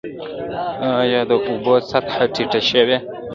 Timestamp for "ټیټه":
2.33-2.59